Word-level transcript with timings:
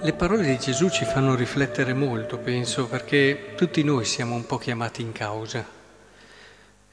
Le 0.00 0.12
parole 0.12 0.46
di 0.46 0.58
Gesù 0.60 0.88
ci 0.90 1.04
fanno 1.04 1.34
riflettere 1.34 1.92
molto, 1.92 2.38
penso, 2.38 2.86
perché 2.86 3.54
tutti 3.56 3.82
noi 3.82 4.04
siamo 4.04 4.36
un 4.36 4.46
po' 4.46 4.56
chiamati 4.56 5.02
in 5.02 5.10
causa. 5.10 5.66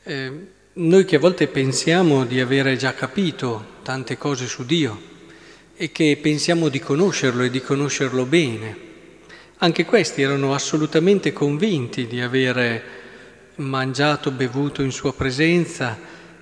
Eh, 0.02 0.48
noi 0.74 1.06
che 1.06 1.18
a 1.18 1.20
volte 1.20 1.48
pensiamo 1.48 2.26
di 2.26 2.40
avere 2.40 2.76
già 2.78 2.96
capito 2.96 3.74
tante 3.84 4.18
cose 4.18 4.48
su 4.48 4.66
Dio 4.66 5.00
e 5.76 5.92
che 5.92 6.18
pensiamo 6.20 6.68
di 6.68 6.80
conoscerlo 6.80 7.44
e 7.44 7.52
di 7.52 7.62
conoscerlo 7.62 8.26
bene, 8.26 8.76
anche 9.58 9.86
questi 9.86 10.24
erano 10.24 10.56
assolutamente 10.56 11.32
convinti 11.32 12.08
di 12.08 12.22
avere 12.22 12.84
mangiato, 13.58 14.32
bevuto 14.32 14.82
in 14.82 14.92
sua 14.92 15.14
presenza, 15.14 15.96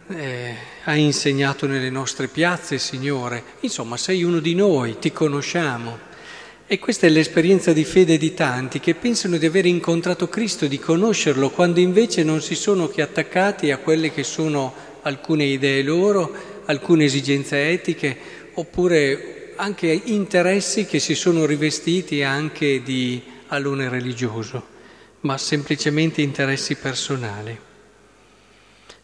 eh, 0.07 0.55
ha 0.85 0.95
insegnato 0.95 1.67
nelle 1.67 1.89
nostre 1.89 2.29
piazze, 2.29 2.79
Signore. 2.79 3.43
Insomma, 3.59 3.97
sei 3.97 4.23
uno 4.23 4.39
di 4.39 4.55
noi, 4.55 4.97
ti 4.97 5.11
conosciamo. 5.11 6.11
E 6.65 6.79
questa 6.79 7.07
è 7.07 7.09
l'esperienza 7.09 7.73
di 7.73 7.83
fede 7.83 8.17
di 8.17 8.33
tanti 8.33 8.79
che 8.79 8.95
pensano 8.95 9.37
di 9.37 9.45
aver 9.45 9.65
incontrato 9.65 10.29
Cristo, 10.29 10.65
di 10.65 10.79
conoscerlo, 10.79 11.49
quando 11.49 11.81
invece 11.81 12.23
non 12.23 12.41
si 12.41 12.55
sono 12.55 12.87
che 12.87 13.01
attaccati 13.01 13.69
a 13.69 13.77
quelle 13.77 14.11
che 14.11 14.23
sono 14.23 14.73
alcune 15.01 15.43
idee 15.43 15.83
loro, 15.83 16.33
alcune 16.65 17.03
esigenze 17.03 17.69
etiche, 17.69 18.17
oppure 18.53 19.51
anche 19.57 19.87
interessi 19.87 20.85
che 20.85 20.99
si 20.99 21.15
sono 21.15 21.45
rivestiti 21.45 22.23
anche 22.23 22.81
di 22.81 23.21
alone 23.47 23.89
religioso, 23.89 24.65
ma 25.21 25.37
semplicemente 25.37 26.21
interessi 26.21 26.75
personali. 26.75 27.59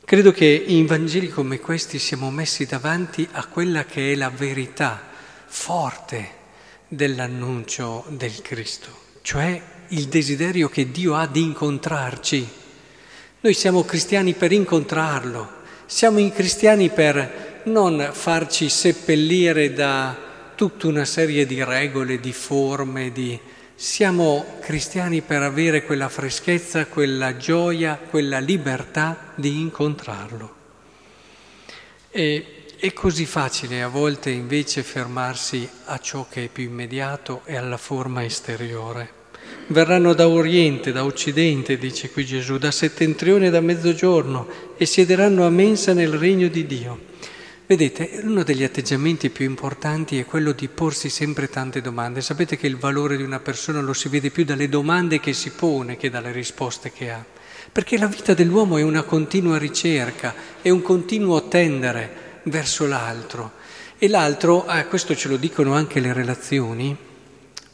Credo 0.05 0.31
che 0.31 0.63
in 0.65 0.85
Vangeli 0.85 1.27
come 1.27 1.59
questi 1.59 1.99
siamo 1.99 2.31
messi 2.31 2.65
davanti 2.65 3.27
a 3.33 3.45
quella 3.47 3.83
che 3.83 4.13
è 4.13 4.15
la 4.15 4.29
verità 4.29 5.07
forte 5.45 6.37
dell'annuncio 6.89 8.03
del 8.09 8.41
Cristo, 8.41 8.89
cioè 9.21 9.61
il 9.89 10.07
desiderio 10.07 10.67
che 10.69 10.91
Dio 10.91 11.15
ha 11.15 11.27
di 11.27 11.41
incontrarci. 11.41 12.47
Noi 13.41 13.53
siamo 13.53 13.83
cristiani 13.83 14.33
per 14.33 14.51
incontrarlo, 14.51 15.47
siamo 15.85 16.27
cristiani 16.31 16.89
per 16.89 17.61
non 17.65 18.09
farci 18.11 18.69
seppellire 18.69 19.71
da 19.71 20.15
tutta 20.55 20.87
una 20.87 21.05
serie 21.05 21.45
di 21.45 21.63
regole, 21.63 22.19
di 22.19 22.33
forme, 22.33 23.11
di... 23.11 23.39
siamo 23.75 24.57
cristiani 24.59 25.21
per 25.21 25.43
avere 25.43 25.85
quella 25.85 26.09
freschezza, 26.09 26.87
quella 26.87 27.37
gioia, 27.37 27.97
quella 27.97 28.39
libertà 28.39 29.31
di 29.35 29.59
incontrarlo. 29.61 30.55
E 32.11 32.58
è 32.81 32.93
così 32.93 33.25
facile 33.25 33.81
a 33.81 33.89
volte 33.89 34.29
invece 34.29 34.83
fermarsi 34.83 35.67
a 35.87 35.97
ciò 35.97 36.27
che 36.29 36.45
è 36.45 36.47
più 36.47 36.63
immediato 36.63 37.41
e 37.43 37.57
alla 37.57 37.75
forma 37.75 38.23
esteriore. 38.23 39.17
Verranno 39.67 40.13
da 40.13 40.29
oriente, 40.29 40.93
da 40.93 41.03
occidente, 41.03 41.77
dice 41.77 42.09
qui 42.09 42.25
Gesù, 42.25 42.57
da 42.57 42.71
settentrione 42.71 43.47
e 43.47 43.49
da 43.49 43.59
mezzogiorno 43.59 44.47
e 44.77 44.85
siederanno 44.85 45.45
a 45.45 45.49
mensa 45.49 45.91
nel 45.91 46.13
regno 46.13 46.47
di 46.47 46.65
Dio. 46.65 46.99
Vedete, 47.65 48.21
uno 48.23 48.43
degli 48.43 48.63
atteggiamenti 48.63 49.29
più 49.29 49.43
importanti 49.43 50.17
è 50.17 50.25
quello 50.25 50.53
di 50.53 50.69
porsi 50.69 51.09
sempre 51.09 51.49
tante 51.49 51.81
domande. 51.81 52.21
Sapete 52.21 52.55
che 52.55 52.67
il 52.67 52.77
valore 52.77 53.17
di 53.17 53.23
una 53.23 53.41
persona 53.41 53.81
lo 53.81 53.93
si 53.93 54.07
vede 54.07 54.31
più 54.31 54.45
dalle 54.45 54.69
domande 54.69 55.19
che 55.19 55.33
si 55.33 55.49
pone 55.49 55.97
che 55.97 56.09
dalle 56.09 56.31
risposte 56.31 56.93
che 56.93 57.11
ha. 57.11 57.23
Perché 57.71 57.97
la 57.97 58.07
vita 58.07 58.33
dell'uomo 58.33 58.77
è 58.77 58.83
una 58.83 59.03
continua 59.03 59.57
ricerca, 59.57 60.33
è 60.61 60.69
un 60.69 60.81
continuo 60.81 61.49
tendere 61.49 62.27
verso 62.43 62.87
l'altro. 62.87 63.51
E 63.97 64.07
l'altro, 64.07 64.67
eh, 64.67 64.87
questo 64.87 65.15
ce 65.15 65.27
lo 65.27 65.37
dicono 65.37 65.73
anche 65.73 65.99
le 65.99 66.13
relazioni 66.13 66.95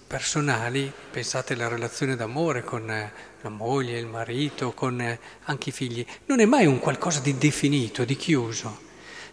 personali, 0.08 0.92
pensate 1.12 1.54
alla 1.54 1.68
relazione 1.68 2.16
d'amore 2.16 2.64
con 2.64 2.90
eh, 2.90 3.12
la 3.42 3.50
moglie, 3.50 4.00
il 4.00 4.08
marito, 4.08 4.72
con 4.74 5.00
eh, 5.02 5.20
anche 5.44 5.70
i 5.70 5.72
figli, 5.72 6.06
non 6.26 6.40
è 6.40 6.46
mai 6.46 6.66
un 6.66 6.80
qualcosa 6.80 7.20
di 7.20 7.38
definito, 7.38 8.04
di 8.06 8.16
chiuso. 8.16 8.84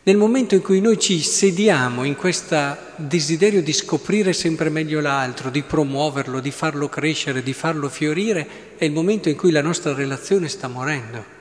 Nel 0.04 0.16
momento 0.16 0.56
in 0.56 0.62
cui 0.62 0.80
noi 0.80 0.98
ci 0.98 1.22
sediamo 1.22 2.02
in 2.02 2.16
questo 2.16 2.76
desiderio 2.96 3.62
di 3.62 3.72
scoprire 3.72 4.32
sempre 4.32 4.68
meglio 4.68 5.00
l'altro, 5.00 5.48
di 5.48 5.62
promuoverlo, 5.62 6.40
di 6.40 6.50
farlo 6.50 6.88
crescere, 6.88 7.42
di 7.42 7.52
farlo 7.52 7.88
fiorire, 7.88 8.74
è 8.76 8.84
il 8.84 8.92
momento 8.92 9.28
in 9.28 9.36
cui 9.36 9.52
la 9.52 9.62
nostra 9.62 9.94
relazione 9.94 10.48
sta 10.48 10.66
morendo. 10.66 11.40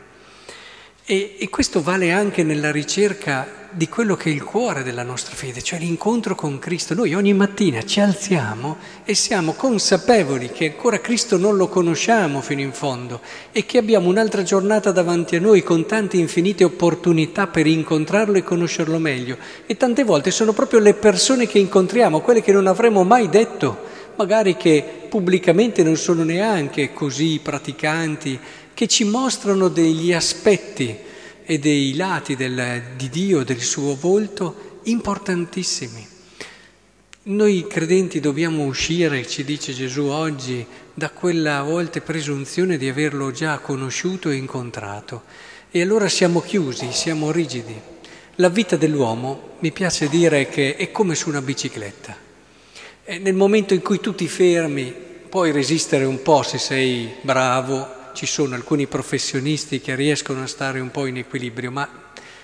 E, 1.04 1.36
e, 1.40 1.50
questo 1.50 1.82
vale 1.82 2.12
anche 2.12 2.44
nella 2.44 2.72
ricerca 2.72 3.60
di 3.72 3.90
quello 3.90 4.16
che 4.16 4.30
è 4.30 4.34
il 4.34 4.44
cuore 4.44 4.84
della 4.84 5.02
nostra 5.02 5.34
fede, 5.34 5.64
cioè 5.64 5.80
l'incontro 5.80 6.36
con 6.36 6.60
Cristo. 6.60 6.94
Noi 6.94 7.16
ogni 7.16 7.34
mattina 7.34 7.84
ci 7.84 8.00
alziamo 8.00 8.78
e 9.04 9.16
siamo 9.16 9.54
consapevoli 9.54 10.52
che 10.52 10.74
ancora 10.74 11.00
Cristo 11.00 11.38
non 11.38 11.56
lo 11.56 11.70
conosciamo 11.70 12.42
fino 12.42 12.62
in 12.62 12.72
fondo 12.72 13.20
e 13.52 13.66
che 13.66 13.80
abbiamo 13.80 14.10
un'altra 14.10 14.44
giornata 14.44 14.92
davanti 14.92 15.38
a 15.38 15.40
noi 15.40 15.64
con 15.64 15.88
tante 15.88 16.18
infinite 16.18 16.64
opportunità 16.64 17.48
per 17.48 17.66
incontrarlo 17.66 18.38
e 18.38 18.44
conoscerlo 18.44 19.00
meglio. 19.00 19.38
E 19.66 19.78
tante 19.78 20.04
volte 20.04 20.30
sono 20.30 20.54
proprio 20.54 20.80
le 20.80 20.94
persone 20.94 21.48
che 21.48 21.58
incontriamo, 21.58 22.22
quelle 22.22 22.44
che 22.44 22.52
non 22.52 22.68
avremmo 22.68 23.04
mai 23.04 23.28
detto, 23.28 23.90
magari 24.18 24.56
che 24.56 24.84
pubblicamente 25.10 25.82
non 25.82 25.96
sono 25.96 26.24
neanche 26.24 26.94
così 26.94 27.40
praticanti 27.42 28.40
che 28.82 28.88
ci 28.88 29.04
mostrano 29.04 29.68
degli 29.68 30.12
aspetti 30.12 30.98
e 31.46 31.60
dei 31.60 31.94
lati 31.94 32.36
del, 32.36 32.82
di 32.98 33.10
Dio, 33.10 33.44
del 33.44 33.62
suo 33.62 33.96
volto, 33.96 34.80
importantissimi. 34.86 36.04
Noi 37.26 37.68
credenti 37.68 38.20
dobbiamo 38.20 38.64
uscire, 38.64 39.28
ci 39.28 39.44
dice 39.44 39.72
Gesù 39.72 40.06
oggi, 40.06 40.66
da 40.96 41.12
quella 41.12 41.60
a 41.60 41.62
volte 41.62 42.02
presunzione 42.02 42.80
di 42.80 42.90
averlo 42.90 43.30
già 43.30 43.60
conosciuto 43.60 44.32
e 44.32 44.38
incontrato. 44.38 45.26
E 45.70 45.80
allora 45.80 46.10
siamo 46.10 46.42
chiusi, 46.42 46.92
siamo 46.92 47.30
rigidi. 47.30 47.80
La 48.38 48.50
vita 48.50 48.78
dell'uomo, 48.78 49.58
mi 49.60 49.72
piace 49.72 50.10
dire 50.10 50.50
che 50.50 50.76
è 50.76 50.90
come 50.90 51.14
su 51.14 51.30
una 51.30 51.44
bicicletta. 51.44 52.18
E 53.04 53.20
nel 53.20 53.36
momento 53.36 53.76
in 53.76 53.84
cui 53.84 54.00
tu 54.00 54.16
ti 54.16 54.28
fermi, 54.28 54.92
puoi 55.30 55.52
resistere 55.52 56.04
un 56.04 56.24
po' 56.24 56.42
se 56.42 56.58
sei 56.58 57.12
bravo, 57.22 58.00
ci 58.14 58.26
sono 58.26 58.56
alcuni 58.56 58.88
professionisti 58.88 59.82
che 59.82 59.96
riescono 59.96 60.44
a 60.44 60.48
stare 60.48 60.80
un 60.80 60.92
po' 60.92 61.06
in 61.06 61.18
equilibrio, 61.18 61.72
ma 61.72 61.90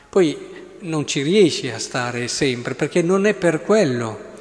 poi 0.09 0.38
non 0.79 1.07
ci 1.07 1.22
riesci 1.22 1.69
a 1.69 1.79
stare 1.79 2.28
sempre 2.28 2.75
perché 2.75 3.01
non 3.01 3.25
è 3.25 3.33
per 3.33 3.61
quello. 3.61 4.35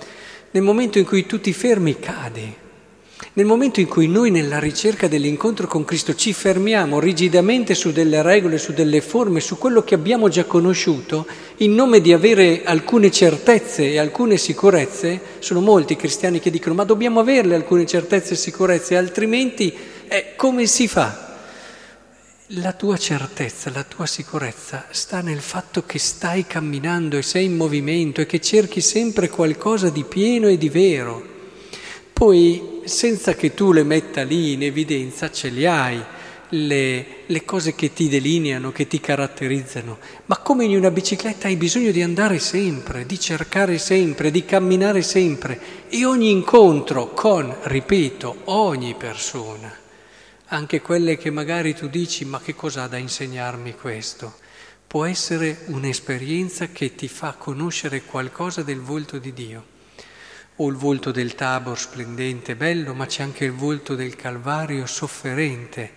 Nel 0.50 0.62
momento 0.62 0.98
in 0.98 1.04
cui 1.04 1.26
tu 1.26 1.40
ti 1.40 1.52
fermi 1.52 1.98
cadi. 1.98 2.64
Nel 3.32 3.46
momento 3.46 3.80
in 3.80 3.86
cui 3.86 4.08
noi 4.08 4.30
nella 4.30 4.58
ricerca 4.58 5.08
dell'incontro 5.08 5.66
con 5.66 5.84
Cristo 5.84 6.14
ci 6.14 6.32
fermiamo 6.32 6.98
rigidamente 6.98 7.74
su 7.74 7.90
delle 7.90 8.22
regole, 8.22 8.58
su 8.58 8.72
delle 8.72 9.00
forme, 9.00 9.40
su 9.40 9.58
quello 9.58 9.82
che 9.82 9.94
abbiamo 9.94 10.28
già 10.28 10.44
conosciuto, 10.44 11.26
in 11.58 11.74
nome 11.74 12.00
di 12.00 12.12
avere 12.12 12.62
alcune 12.64 13.10
certezze 13.10 13.90
e 13.90 13.98
alcune 13.98 14.36
sicurezze, 14.36 15.20
sono 15.38 15.60
molti 15.60 15.96
cristiani 15.96 16.40
che 16.40 16.50
dicono 16.50 16.74
ma 16.74 16.84
dobbiamo 16.84 17.20
averle 17.20 17.54
alcune 17.54 17.86
certezze 17.86 18.34
e 18.34 18.36
sicurezze, 18.36 18.96
altrimenti 18.96 19.74
eh, 20.08 20.34
come 20.36 20.66
si 20.66 20.88
fa? 20.88 21.26
La 22.50 22.72
tua 22.72 22.96
certezza, 22.96 23.70
la 23.70 23.82
tua 23.82 24.06
sicurezza 24.06 24.86
sta 24.90 25.20
nel 25.20 25.40
fatto 25.40 25.84
che 25.84 25.98
stai 25.98 26.46
camminando 26.46 27.16
e 27.16 27.22
sei 27.22 27.46
in 27.46 27.56
movimento 27.56 28.20
e 28.20 28.26
che 28.26 28.40
cerchi 28.40 28.80
sempre 28.80 29.28
qualcosa 29.28 29.88
di 29.88 30.04
pieno 30.04 30.46
e 30.46 30.56
di 30.56 30.68
vero. 30.68 31.34
Poi, 32.12 32.82
senza 32.84 33.34
che 33.34 33.52
tu 33.52 33.72
le 33.72 33.82
metta 33.82 34.22
lì 34.22 34.52
in 34.52 34.62
evidenza, 34.62 35.30
ce 35.30 35.48
li 35.48 35.66
hai, 35.66 36.00
le, 36.50 37.06
le, 37.26 37.44
cose 37.44 37.74
che 37.74 37.92
ti 37.92 38.08
delineano, 38.08 38.70
che 38.70 38.86
ti 38.86 39.00
caratterizzano, 39.00 39.98
ma 40.26 40.36
come 40.38 40.64
in 40.64 40.76
una 40.76 40.90
bicicletta 40.90 41.48
hai 41.48 41.56
bisogno 41.56 41.90
di 41.90 42.02
andare 42.02 42.38
sempre, 42.38 43.06
di 43.06 43.18
cercare 43.18 43.78
sempre, 43.78 44.30
di 44.30 44.44
camminare 44.44 45.02
sempre 45.02 45.58
e 45.88 46.04
ogni 46.04 46.30
incontro 46.30 47.12
con, 47.12 47.54
ripeto, 47.62 48.42
ogni 48.44 48.94
persona, 48.96 49.84
anche 50.48 50.80
quelle 50.80 51.16
che 51.16 51.30
magari 51.30 51.74
tu 51.74 51.88
dici 51.88 52.24
ma 52.24 52.40
che 52.40 52.54
cosa 52.54 52.84
ha 52.84 52.88
da 52.88 52.96
insegnarmi 52.96 53.74
questo, 53.74 54.38
può 54.86 55.04
essere 55.04 55.62
un'esperienza 55.66 56.68
che 56.68 56.94
ti 56.94 57.08
fa 57.08 57.32
conoscere 57.32 58.02
qualcosa 58.02 58.62
del 58.62 58.80
volto 58.80 59.18
di 59.18 59.32
Dio. 59.32 59.74
O 60.56 60.68
il 60.68 60.76
volto 60.76 61.10
del 61.10 61.34
Tabor 61.34 61.78
splendente, 61.78 62.56
bello, 62.56 62.94
ma 62.94 63.06
c'è 63.06 63.22
anche 63.22 63.44
il 63.44 63.52
volto 63.52 63.94
del 63.94 64.16
Calvario 64.16 64.86
sofferente 64.86 65.92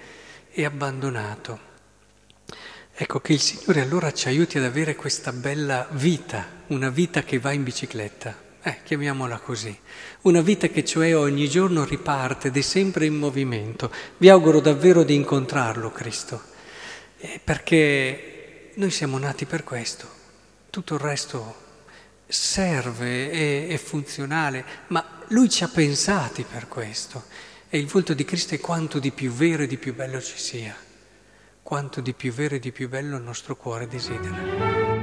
e 0.52 0.66
abbandonato. 0.66 1.68
Ecco 2.94 3.22
che 3.22 3.34
il 3.34 3.40
Signore 3.40 3.80
allora 3.80 4.12
ci 4.12 4.28
aiuti 4.28 4.58
ad 4.58 4.66
avere 4.66 4.96
questa 4.96 5.32
bella 5.32 5.88
vita, 5.92 6.46
una 6.68 6.90
vita 6.90 7.24
che 7.24 7.40
va 7.40 7.54
in 7.54 7.64
bicicletta, 7.64 8.36
eh, 8.62 8.78
chiamiamola 8.84 9.40
così, 9.40 9.78
una 10.22 10.42
vita 10.42 10.68
che 10.68 10.84
cioè 10.84 11.16
ogni 11.16 11.48
giorno 11.48 11.86
riparte 11.86 12.50
ed 12.50 12.58
è 12.58 12.62
sempre 12.62 13.06
in 13.06 13.16
movimento. 13.16 13.92
Vi 14.18 14.30
auguro 14.30 14.60
davvero 14.60 15.04
di 15.04 15.16
incontrarlo, 15.16 15.92
Cristo, 15.92 16.42
eh, 17.18 17.40
perché 17.44 18.72
noi 18.76 18.92
siamo 18.92 19.18
nati 19.18 19.46
per 19.46 19.64
questo, 19.64 20.08
tutto 20.70 20.96
il 20.96 21.00
resto 21.00 21.68
serve, 22.28 23.32
è, 23.32 23.68
è 23.68 23.78
funzionale, 23.78 24.64
ma 24.88 25.04
lui 25.30 25.50
ci 25.50 25.64
ha 25.64 25.68
pensati 25.68 26.46
per 26.50 26.68
questo. 26.68 27.26
E 27.70 27.78
il 27.78 27.88
volto 27.88 28.14
di 28.14 28.26
Cristo 28.26 28.56
è 28.56 28.60
quanto 28.60 29.00
di 29.00 29.12
più 29.12 29.32
vero 29.32 29.64
e 29.64 29.68
di 29.68 29.78
più 29.78 29.94
bello 29.94 30.20
ci 30.22 30.38
sia, 30.38 30.76
quanto 31.62 32.02
di 32.02 32.14
più 32.14 32.34
vero 32.34 32.56
e 32.56 32.60
di 32.60 32.72
più 32.72 32.90
bello 32.90 33.18
il 33.18 33.24
nostro 33.24 33.56
cuore 33.56 33.88
desidera. 33.88 34.99